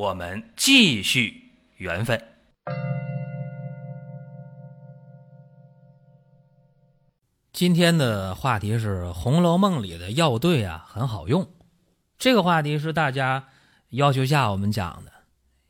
[0.00, 2.18] 我们继续缘分。
[7.52, 11.46] 今天的话题是《红楼梦》里的药对啊，很好用。
[12.16, 13.46] 这个话题是大家
[13.90, 15.12] 要求下我们讲的，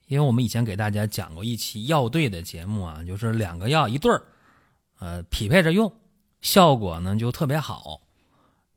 [0.06, 4.22] 因为我们以前给大家讲过一期药对的节目啊，就是两个药一对儿，
[5.00, 5.92] 呃，匹配着用，
[6.40, 8.00] 效果呢就特别好。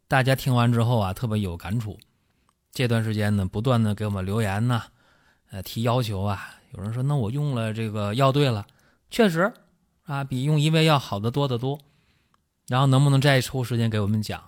[0.07, 1.99] 大家听完之后啊，特别有感触。
[2.71, 4.81] 这段时间呢，不断的给我们留言呢，
[5.53, 6.55] 呃，提要求啊。
[6.71, 8.65] 有人说，那我用了这个药对了，
[9.11, 9.53] 确实
[10.01, 11.79] 啊，比用一味药好的多得多。
[12.67, 14.41] 然后能不能再抽时间给我们讲？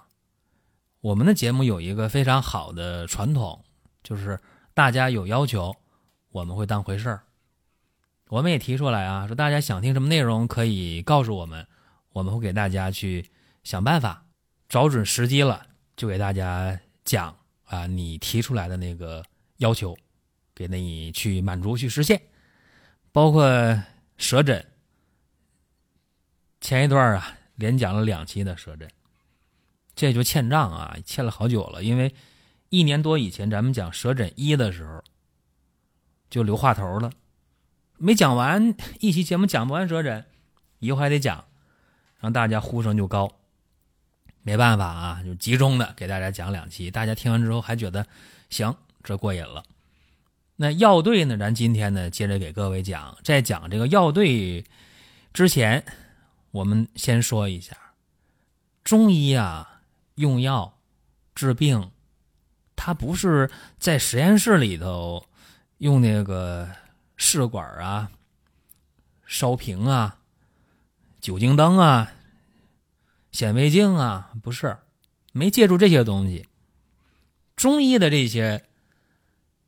[1.01, 3.63] 我们的节目有一个非常好的传统，
[4.01, 4.39] 就是
[4.73, 5.75] 大家有要求，
[6.31, 7.21] 我们会当回事儿。
[8.29, 11.67] 我们也提出来啊，说大家想听什么内容可以告诉我们，
[12.13, 13.29] 我们会给大家去
[13.63, 14.25] 想办法，
[14.67, 19.23] 找准时机了就给大家讲啊，你提出来的那个
[19.57, 19.95] 要求，
[20.55, 22.19] 给你去满足去实现。
[23.11, 23.45] 包括
[24.17, 24.65] 舌诊，
[26.59, 27.37] 前一段啊。
[27.57, 28.85] 连讲了两期的舌诊，
[29.95, 31.81] 这就欠账啊，欠了好久了。
[31.81, 32.13] 因为
[32.67, 35.01] 一年多以前咱们讲舌诊一的时候，
[36.29, 37.13] 就留话头了，
[37.97, 40.25] 没讲完一期节目讲不完舌诊，
[40.79, 41.45] 以后还得讲，
[42.19, 43.31] 让大家呼声就高。
[44.41, 48.05] 没办法啊，就集中的给大家讲两期，大家听完之后还觉得
[48.49, 49.63] 行，这过瘾了。
[50.55, 54.63] 那药对呢，咱今天呢接着给各位讲，在讲这个药对
[55.33, 55.83] 之前。
[56.51, 57.75] 我们先说一下，
[58.81, 59.81] 中医啊，
[60.15, 60.77] 用药
[61.35, 61.91] 治病，
[62.77, 65.27] 它不是在实验室里头
[65.79, 66.69] 用那个
[67.17, 68.09] 试管啊、
[69.25, 70.17] 烧瓶啊、
[71.19, 72.13] 酒精灯啊、
[73.33, 74.77] 显微镜啊，不是，
[75.33, 76.47] 没借助这些东西。
[77.57, 78.64] 中医的这些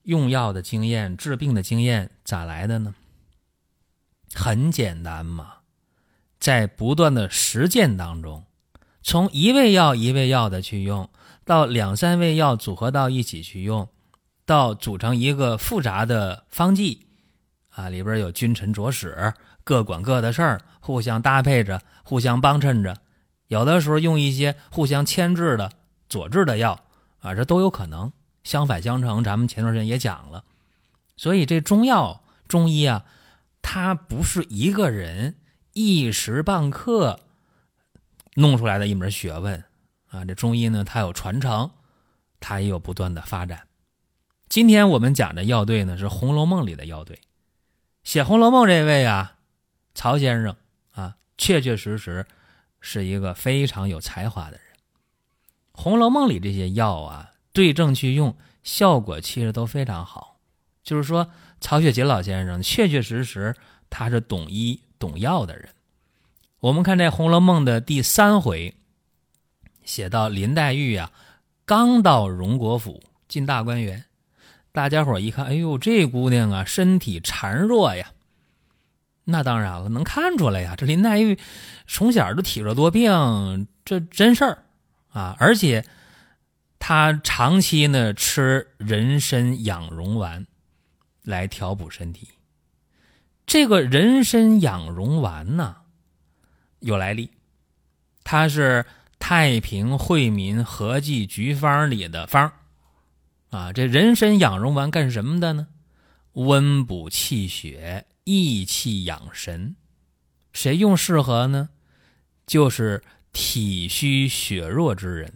[0.08, 2.96] 用药的经验、治病的经验咋来的呢？
[4.34, 5.56] 很简单嘛。
[6.40, 8.46] 在不断的实践当中，
[9.04, 11.10] 从一味药一味药的去用，
[11.44, 13.90] 到两三味药组合到一起去用，
[14.46, 17.08] 到组成一个复杂的方剂，
[17.72, 19.34] 啊，里边有君臣佐使，
[19.66, 22.96] 各管各的事儿，互相搭配着，互相帮衬着，
[23.48, 25.70] 有的时候用一些互相牵制的
[26.08, 26.80] 佐治的药，
[27.20, 28.14] 啊，这都有可能
[28.48, 29.24] 相反相成。
[29.24, 30.44] 咱们前段时间也讲了，
[31.18, 33.06] 所以这中药中医啊，
[33.62, 35.36] 它不是一个人。
[35.80, 37.20] 一时半刻
[38.34, 39.64] 弄出来的一门学问
[40.10, 40.26] 啊！
[40.26, 41.70] 这中医呢，它有传承，
[42.40, 43.68] 它也有不断的发展。
[44.50, 47.22] 今天我们讲的药对呢，是《红楼梦》里的药对。
[48.04, 49.38] 写《红楼梦》这位啊，
[49.94, 50.56] 曹先生
[50.94, 52.26] 啊，确确实实
[52.82, 54.62] 是一个非常有才华的人。
[55.74, 60.38] 《红楼梦》里这些药啊，对症去用，效果其实都非常好。
[60.84, 61.28] 就是说，
[61.60, 63.56] 曹雪芹老先生确确实实
[63.90, 64.82] 他是懂医。
[65.00, 65.70] 懂药的人，
[66.60, 68.74] 我们看这《红楼梦》的第三回，
[69.84, 71.12] 写到林黛玉呀，
[71.66, 74.06] 刚到荣国府进大观园，
[74.72, 78.12] 大家伙一看，哎呦，这姑娘啊，身体孱弱呀。
[79.26, 81.38] 那当然了，能看出来呀，这林黛玉
[81.86, 84.64] 从小就体弱多病，这真事儿
[85.10, 85.36] 啊。
[85.38, 85.86] 而且
[86.80, 90.46] 他长期呢吃人参养荣丸
[91.24, 92.30] 来调补身体。
[93.46, 95.78] 这个人参养荣丸呢，
[96.80, 97.32] 有来历，
[98.24, 98.86] 它是
[99.20, 102.52] 太平惠民合剂局方里的方
[103.50, 103.72] 啊。
[103.72, 105.68] 这人参养荣丸干什么的呢？
[106.34, 109.76] 温补气血，益气养神。
[110.54, 111.70] 谁用适合呢？
[112.46, 115.34] 就是体虚血弱之人，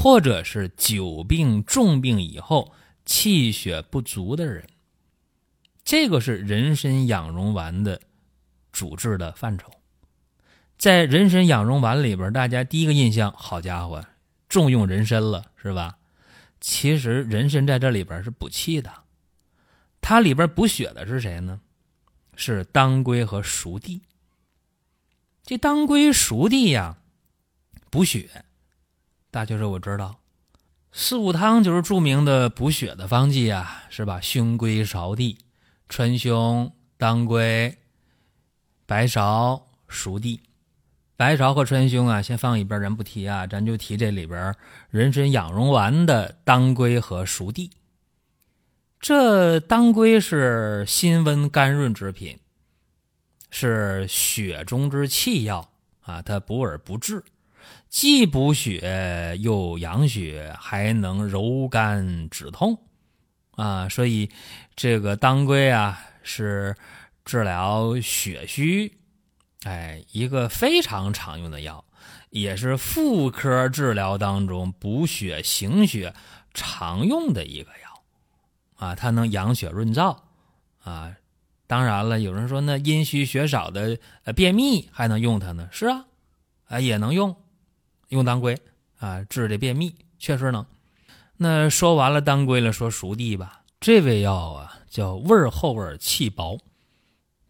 [0.00, 2.72] 或者是久病重病以后
[3.04, 4.64] 气血不足的人。
[5.82, 8.00] 这个是人参养荣丸的
[8.70, 9.72] 主治的范畴，
[10.78, 14.04] 在人参养荣丸里边，大家第一个印象，好家伙，
[14.48, 15.98] 重用人参了，是吧？
[16.60, 18.92] 其实人参在这里边是补气的，
[20.00, 21.60] 它里边补血的是谁呢？
[22.36, 24.00] 是当归和熟地。
[25.42, 26.98] 这当归、熟地呀，
[27.90, 28.44] 补血，
[29.30, 30.20] 大家说我知道，
[30.90, 34.20] 四物汤就是著名的补血的方剂啊，是吧？
[34.20, 35.38] 熏归芍地。
[35.90, 37.78] 川芎、当归、
[38.86, 40.40] 白芍、熟地。
[41.16, 44.54] 白芍和川芎啊，先放一边，咱不提啊，咱就提这里边
[44.90, 47.70] 人参养荣丸的当归和熟地。
[49.00, 52.38] 这当归是辛温甘润之品，
[53.50, 55.70] 是血中之气药
[56.02, 57.22] 啊，它补而不滞，
[57.88, 62.78] 既补血又养血，还能柔肝止痛
[63.52, 64.30] 啊，所以
[64.76, 66.76] 这个当归啊是
[67.24, 68.98] 治疗血虚。
[69.64, 71.84] 哎，一个非常常用的药，
[72.30, 76.14] 也是妇科治疗当中补血行血
[76.54, 80.16] 常用的一个药，啊，它能养血润燥，
[80.84, 81.12] 啊，
[81.66, 85.68] 当然了，有人说那阴虚血少的呃便秘还能用它呢？
[85.72, 86.04] 是啊，
[86.68, 87.36] 啊也能用，
[88.08, 88.58] 用当归
[88.98, 90.64] 啊治这便秘确实能。
[91.36, 96.58] 那说完了当归了，说熟地吧，这味药啊叫味厚而气薄，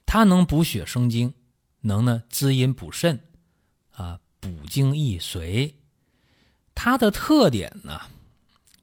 [0.04, 1.34] 它能补血生津。
[1.80, 3.20] 能呢滋阴补肾，
[3.92, 5.74] 啊补精益髓。
[6.74, 8.00] 它的特点呢，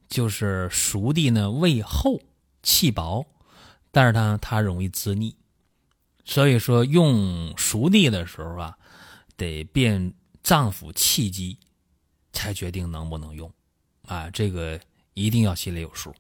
[0.08, 2.22] 就是熟地呢味厚
[2.64, 3.28] 气薄，
[3.92, 5.36] 但是它它容易滋腻，
[6.24, 8.78] 所以说用熟地的时候啊，
[9.36, 11.60] 得辨脏腑气机，
[12.36, 13.52] 才决定能不能用，
[14.06, 14.80] 啊这个
[15.16, 16.14] 一定要心里有数。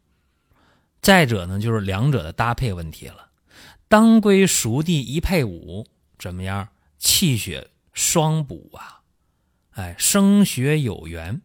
[1.01, 3.29] 再者呢，就是两者的搭配问题了，
[3.87, 5.85] 当归熟地一配伍。
[6.17, 6.69] 怎么样？
[6.97, 9.03] 气血双补啊，
[9.71, 11.41] 哎，生血有源。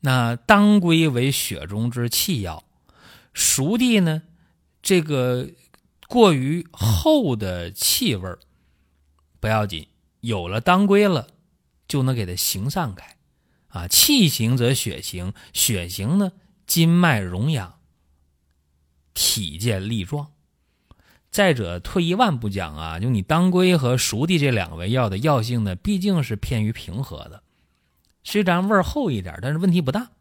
[0.00, 2.62] 那当归为血中之气药，
[3.32, 4.22] 熟地呢，
[4.82, 5.50] 这个
[6.06, 8.36] 过于厚的气味
[9.40, 9.88] 不要紧，
[10.20, 11.28] 有了当归了，
[11.88, 13.15] 就能给它行散开。
[13.76, 16.32] 啊，气行则血行，血行呢，
[16.66, 17.74] 筋脉荣养，
[19.12, 20.28] 体健力壮。
[21.30, 27.42] 再者，退一万步讲啊，就你当归和熟地这两味药的药性呢，毕竟是偏于平和的，
[28.24, 30.12] 虽然味儿厚一点，但是问题不大。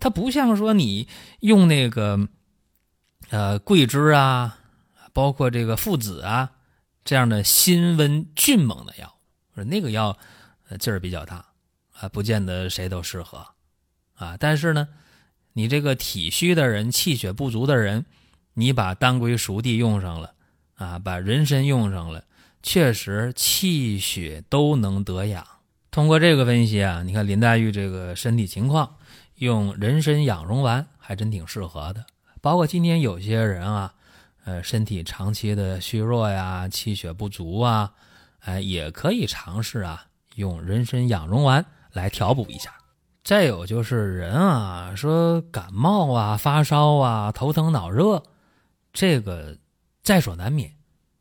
[0.00, 1.08] 它不像说你
[1.40, 2.28] 用那个
[3.28, 4.58] 呃桂枝啊，
[5.12, 6.52] 包括这个附子啊
[7.04, 9.18] 这样的辛温峻猛的药，
[9.66, 10.16] 那个药
[10.78, 11.44] 劲儿比较大
[12.00, 13.46] 啊，不见得谁都适合
[14.14, 14.36] 啊。
[14.38, 14.88] 但是呢，
[15.52, 18.04] 你这个体虚的人、气血不足的人，
[18.54, 20.34] 你把当归熟地用上了。
[20.76, 22.22] 啊，把人参用上了，
[22.62, 25.44] 确实气血都能得养。
[25.90, 28.94] 通过这个分析啊，你看林黛玉这个身体情况，
[29.38, 32.06] 用人参养荣丸还真挺适合的。
[32.40, 33.92] 包括今天有些人啊，
[34.44, 37.92] 呃，身体长期的虚弱呀，气血不足啊，
[38.38, 40.06] 哎，也可以尝试啊，
[40.36, 41.66] 用人参养荣丸
[41.98, 42.72] 来调补一下。
[43.22, 48.22] 再有就是人啊，说感冒啊、发烧啊、头疼脑热，
[48.92, 49.56] 这个。
[50.00, 50.72] 在所难免，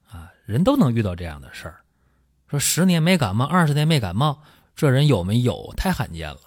[0.09, 1.81] 啊，人都能遇到这样的事儿。
[2.47, 4.41] 说十年没感冒，二十年没感冒，
[4.77, 5.73] 这人有没有？
[5.75, 6.39] 太罕见了。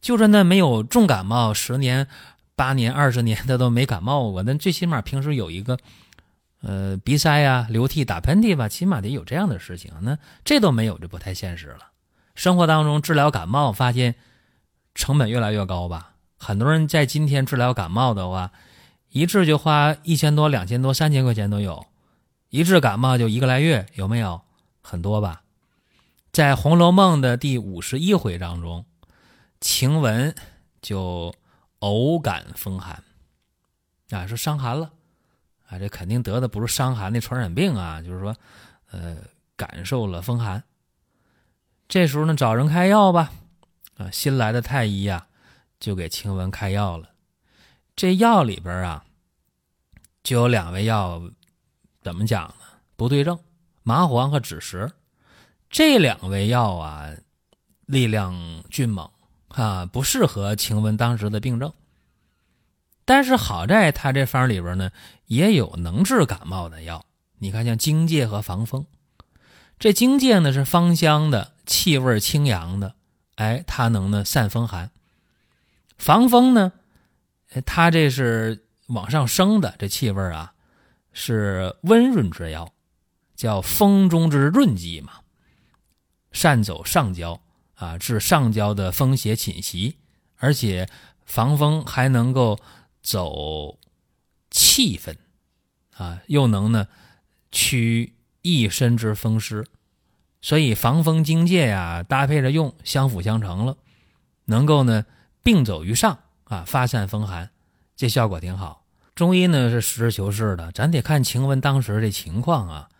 [0.00, 2.08] 就是那没有重感冒，十年、
[2.56, 5.76] 八年、二十年的都没感冒过，那最起码平时有一个，
[6.62, 9.92] 呃，鼻塞呀、流涕、打喷嚏吧，起码得有这样的事情。
[10.00, 11.91] 那这都没有，就不太现实了。
[12.34, 14.14] 生活当中治疗感冒，发现
[14.94, 16.14] 成本越来越高吧？
[16.36, 18.52] 很多人在今天治疗感冒的话。
[19.14, 21.84] 一治就花一千多、两千多、三千块钱都有，
[22.48, 24.40] 一治感冒就一个来月，有没有？
[24.80, 25.42] 很多吧。
[26.32, 28.86] 在《红楼梦》的第五十一回当中，
[29.60, 30.34] 晴雯
[30.80, 31.34] 就
[31.80, 33.04] 偶感风寒，
[34.08, 34.92] 啊，说伤寒了，
[35.68, 38.34] 啊，这肯定得的不是伤寒的传染病啊，就是说，
[38.92, 39.18] 呃，
[39.58, 40.64] 感受了风寒。
[41.92, 43.30] 这时候呢，找人开药吧，
[43.98, 45.26] 啊，新来的太医呀，
[45.78, 47.10] 就给晴雯开药了。
[47.94, 49.04] 这药里边啊，
[50.22, 51.20] 就有两味药，
[52.00, 52.54] 怎么讲呢？
[52.96, 53.38] 不对症，
[53.82, 54.90] 麻黄和枳实，
[55.68, 57.10] 这两味药啊，
[57.84, 59.10] 力量俊猛
[59.48, 61.70] 啊，不适合晴雯当时的病症。
[63.04, 64.90] 但是好在他这方里边呢，
[65.26, 67.04] 也有能治感冒的药。
[67.36, 68.86] 你看，像荆芥和防风。
[69.78, 72.94] 这荆芥呢是芳香的，气味清扬的，
[73.36, 74.90] 哎，它能呢散风寒。
[75.96, 76.72] 防风呢？
[77.66, 80.54] 它这是往上升的，这气味啊，
[81.12, 82.72] 是温润之药，
[83.36, 85.20] 叫风中之润剂嘛，
[86.32, 87.42] 善走上焦
[87.74, 89.96] 啊，治上焦的风邪侵袭，
[90.36, 90.88] 而且
[91.24, 92.58] 防风还能够
[93.02, 93.78] 走
[94.50, 95.16] 气分
[95.94, 96.88] 啊，又能呢
[97.50, 99.66] 驱一身之风湿，
[100.42, 103.78] 所以防风荆芥呀，搭配着用，相辅相成了，
[104.44, 105.06] 能够呢
[105.42, 106.18] 并走于上。
[106.44, 107.48] 啊，发散风寒，
[107.96, 108.84] 这效果挺好。
[109.14, 112.90] 中医呢是实事求是的，咱得看晴雯当时这情况啊。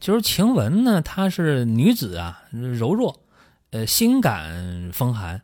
[0.00, 3.20] 就是晴雯呢，她是女子啊，柔弱，
[3.70, 5.42] 呃，心感风寒，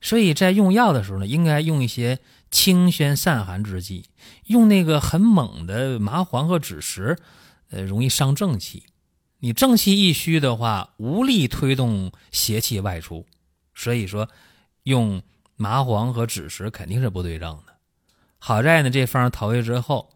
[0.00, 2.18] 所以在用药的时候呢，应该用一些
[2.50, 4.06] 清宣散寒之剂。
[4.46, 7.16] 用那个很猛的麻黄和枳实，
[7.70, 8.82] 呃，容易伤正气。
[9.38, 13.26] 你正气一虚的话，无力推动邪气外出。
[13.74, 14.28] 所以说，
[14.82, 15.22] 用
[15.56, 17.74] 麻黄和枳实肯定是不对症的。
[18.38, 20.10] 好在呢，这方投下之后，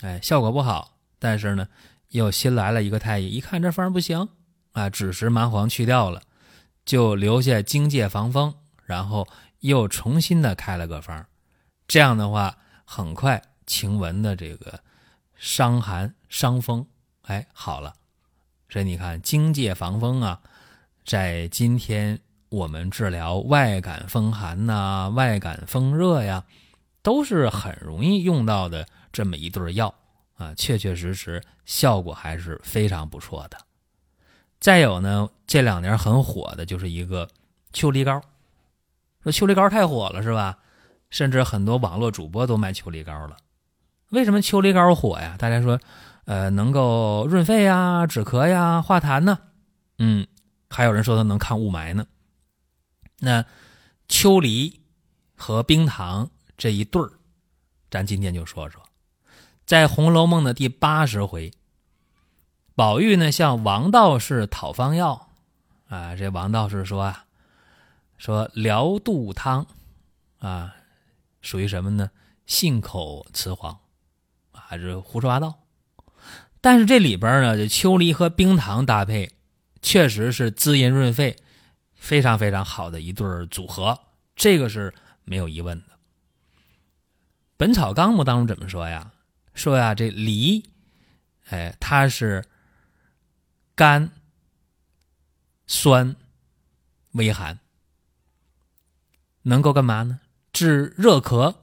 [0.00, 1.68] 哎，效果不好，但是呢。
[2.12, 4.28] 又新来了一个太医，一看这方不行
[4.72, 6.20] 啊，枳实麻黄去掉了，
[6.84, 9.26] 就留下荆芥防风，然后
[9.60, 11.24] 又重新的开了个方。
[11.88, 14.80] 这样的话，很快晴雯的这个
[15.36, 16.86] 伤寒伤风，
[17.22, 17.94] 哎，好了。
[18.72, 20.40] 所以你看，荆芥防风啊，
[21.04, 26.42] 在今天我们治疗外感风寒呐、外感风热呀，
[27.02, 29.94] 都是很容易用到的这么一对药。
[30.38, 33.58] 啊，确确实实效果还是非常不错的。
[34.58, 37.28] 再有呢，这两年很火的就是一个
[37.74, 38.22] 秋梨膏，
[39.22, 40.58] 说秋梨膏太火了，是吧？
[41.10, 43.36] 甚至很多网络主播都卖秋梨膏了。
[44.08, 45.36] 为什么秋梨膏火呀？
[45.38, 45.78] 大家说，
[46.24, 49.38] 呃，能够润肺呀、止咳呀、化痰呢？
[49.98, 50.26] 嗯，
[50.70, 52.06] 还有人说它能抗雾霾呢。
[53.18, 53.44] 那
[54.08, 54.82] 秋梨
[55.34, 57.12] 和冰糖这一对儿，
[57.90, 58.82] 咱今天就说说。
[59.64, 61.52] 在《红楼梦》的第八十回，
[62.74, 65.28] 宝玉呢向王道士讨方药，
[65.88, 67.24] 啊，这王道士说啊，
[68.18, 69.66] 说疗肚汤，
[70.38, 70.74] 啊，
[71.40, 72.10] 属于什么呢？
[72.44, 73.78] 信口雌黄，
[74.52, 75.61] 还是胡说八道？
[76.62, 79.32] 但是这里边呢，这秋梨和冰糖搭配，
[79.82, 81.36] 确实是滋阴润肺，
[81.96, 83.98] 非常非常好的一对组合，
[84.36, 85.84] 这个是没有疑问的。
[87.56, 89.10] 《本草纲目》当中怎么说呀？
[89.54, 90.70] 说呀，这梨，
[91.50, 92.44] 哎，它是
[93.74, 94.10] 甘、
[95.66, 96.14] 酸、
[97.12, 97.58] 微寒，
[99.42, 100.20] 能够干嘛呢？
[100.52, 101.56] 治热咳，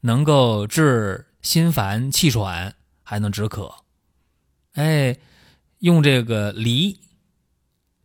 [0.00, 3.74] 能够治心烦气喘，还能止渴。
[4.72, 5.18] 哎，
[5.80, 7.00] 用这个梨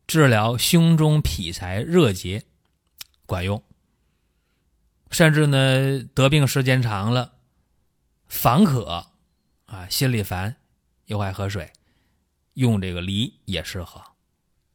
[0.06, 2.44] 治疗胸中痞财热结，
[3.26, 3.64] 管用。
[5.10, 7.34] 甚至呢，得病时间长了。
[8.28, 9.08] 烦渴
[9.66, 10.58] 啊，心里烦，
[11.06, 11.72] 又爱喝水，
[12.56, 14.04] 用这个梨也适合。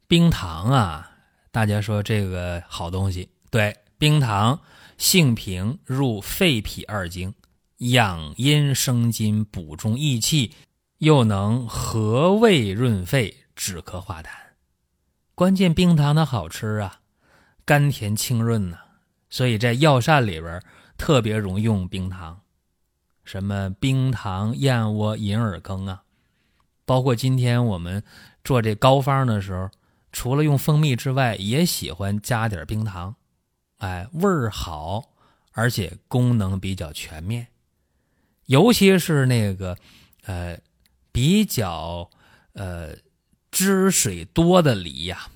[0.06, 1.18] 冰糖啊，
[1.50, 4.58] 大家说这个好东西，对，冰糖
[4.96, 7.34] 性平，入肺脾二经，
[7.76, 10.54] 养阴生津，补中益气，
[11.02, 14.28] 又能和胃润肺，止咳化痰。
[15.34, 17.00] 关键冰糖它好吃啊，
[17.64, 18.78] 甘甜清润呐，
[19.28, 20.62] 所以在药膳里边
[20.96, 22.42] 特别容易用冰糖。
[23.24, 26.04] 什么冰糖燕窝银耳羹啊，
[26.84, 28.04] 包括今天我们
[28.44, 29.68] 做这膏方的时候，
[30.12, 33.16] 除了用蜂蜜之外，也喜欢加点冰糖，
[33.78, 35.02] 哎，味儿好，
[35.50, 37.48] 而且功能比较全面。
[38.46, 39.76] 尤其是那个
[40.26, 40.56] 呃
[41.12, 42.10] 比较
[42.54, 42.96] 呃
[43.50, 45.28] 汁水多的梨呀，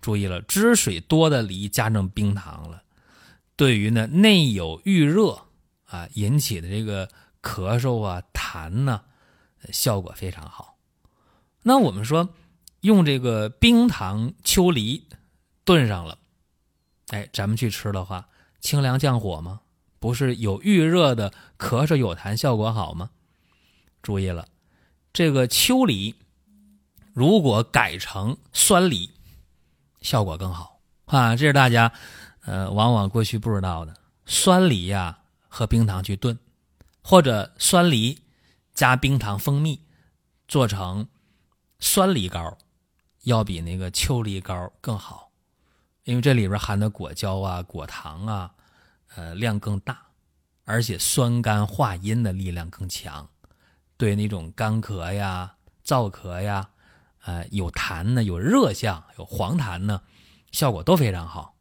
[0.00, 2.82] 注意了，汁水多的梨加上冰糖了，
[3.56, 5.42] 对于呢内有郁热。
[5.92, 7.08] 啊，引起的这个
[7.42, 9.02] 咳嗽啊、痰呐，
[9.72, 10.78] 效果非常好。
[11.62, 12.28] 那我们说
[12.82, 15.08] 用这个冰糖秋梨
[15.64, 16.16] 炖上了，
[17.08, 18.28] 哎，咱们去吃的话，
[18.60, 19.62] 清凉降火吗？
[19.98, 23.10] 不是有预热的咳嗽有痰，效果好吗？
[24.00, 24.46] 注意了，
[25.12, 26.14] 这个秋梨
[27.12, 29.10] 如果改成酸梨，
[30.00, 31.36] 效果更好啊。
[31.36, 31.92] 这是大家
[32.44, 33.94] 呃往往过去不知道的，
[34.26, 35.16] 酸梨呀。
[35.52, 36.38] 和冰糖去炖，
[37.02, 38.20] 或者酸梨
[38.72, 39.80] 加冰糖、蜂蜜
[40.46, 41.08] 做成
[41.80, 42.56] 酸梨膏，
[43.24, 45.32] 要比那个秋梨膏更好，
[46.04, 48.54] 因为这里边含的果胶啊、果糖啊，
[49.16, 50.00] 呃量更大，
[50.64, 53.28] 而且酸甘化阴的力量更强，
[54.00, 55.54] 对那种干咳呀、
[55.84, 56.66] 燥咳呀，
[57.26, 60.00] 呃有痰呢、有热象、有黄痰呢，
[60.52, 61.54] 效果都非常好。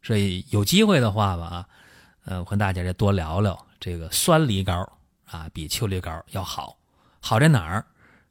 [0.00, 1.44] 所以有机会的话吧。
[1.44, 1.68] 啊
[2.30, 4.74] 嗯，我跟大家再多聊聊这个酸梨膏
[5.26, 6.78] 啊，比秋梨膏要好，
[7.20, 7.86] 好在哪儿？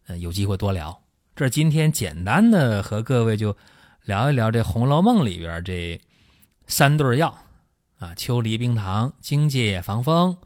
[0.05, 0.99] 嗯，有机会多聊。
[1.35, 3.55] 这今天简单的和各位就
[4.03, 5.99] 聊一聊这《红楼梦》里边这
[6.67, 7.37] 三对药
[7.99, 10.37] 啊，秋梨、冰糖、荆芥防风，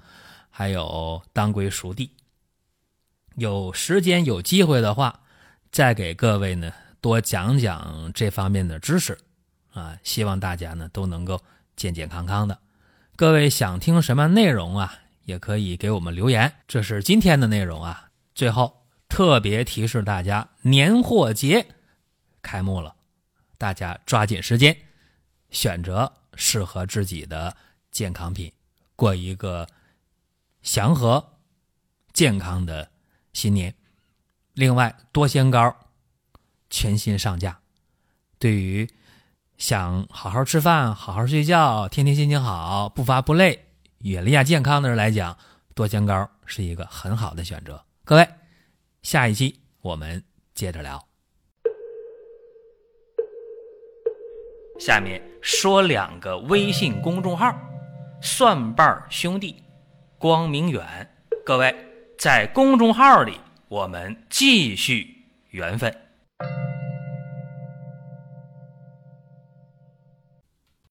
[0.50, 2.12] 还有当归、熟地。
[3.36, 5.22] 有时间有机会的话，
[5.72, 9.18] 再给各位呢多讲讲这方面的知识
[9.74, 11.42] 啊，希望大家呢都能够
[11.76, 12.60] 健健康康的。
[13.16, 14.96] 各位想听什么内容啊？
[15.26, 16.52] 也可以给我们留言。
[16.68, 18.10] 这是今天的内容啊。
[18.34, 21.68] 最后特别提示大家，年货节
[22.42, 22.96] 开幕了，
[23.58, 24.76] 大家抓紧时间
[25.52, 27.56] 选择适合自己的
[27.92, 28.52] 健康品，
[28.96, 29.68] 过一个
[30.64, 31.24] 祥和、
[32.12, 32.91] 健康的
[33.34, 33.74] 新年。
[34.54, 35.76] 另外，多仙膏
[36.70, 37.60] 全新上架，
[38.38, 38.90] 对于
[39.58, 43.68] 想好好吃饭、好好睡觉、天天心情好、不乏不累、
[44.00, 45.38] 远离亚健康的人来讲，
[45.74, 47.84] 多仙膏是一个很好的选择。
[48.04, 48.28] 各位，
[49.04, 50.24] 下一期我们
[50.54, 51.08] 接着聊。
[54.80, 57.56] 下面说两个微信公众号：
[58.22, 59.64] 蒜瓣兄弟、
[60.18, 61.08] 光明远。
[61.46, 61.74] 各位
[62.22, 65.08] 在公众号里我们继续
[65.50, 65.92] 缘分。